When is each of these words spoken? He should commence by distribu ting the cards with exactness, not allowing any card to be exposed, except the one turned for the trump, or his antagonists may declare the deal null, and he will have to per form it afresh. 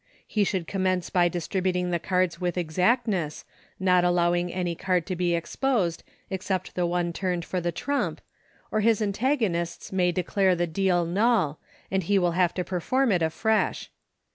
He 0.25 0.43
should 0.43 0.65
commence 0.65 1.11
by 1.11 1.29
distribu 1.29 1.73
ting 1.73 1.91
the 1.91 1.99
cards 1.99 2.41
with 2.41 2.57
exactness, 2.57 3.45
not 3.79 4.03
allowing 4.03 4.51
any 4.51 4.73
card 4.73 5.05
to 5.05 5.15
be 5.15 5.35
exposed, 5.35 6.01
except 6.31 6.73
the 6.73 6.87
one 6.87 7.13
turned 7.13 7.45
for 7.45 7.61
the 7.61 7.71
trump, 7.71 8.19
or 8.71 8.79
his 8.79 8.99
antagonists 8.99 9.91
may 9.91 10.11
declare 10.11 10.55
the 10.55 10.65
deal 10.65 11.05
null, 11.05 11.59
and 11.91 12.01
he 12.01 12.17
will 12.17 12.31
have 12.31 12.55
to 12.55 12.63
per 12.63 12.79
form 12.79 13.11
it 13.11 13.21
afresh. 13.21 13.91